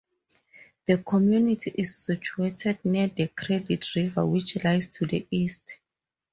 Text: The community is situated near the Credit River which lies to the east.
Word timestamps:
The 0.87 0.97
community 0.97 1.69
is 1.77 1.95
situated 1.95 2.83
near 2.83 3.07
the 3.09 3.27
Credit 3.27 3.85
River 3.93 4.25
which 4.25 4.63
lies 4.63 4.87
to 4.87 5.05
the 5.05 5.27
east. 5.29 5.77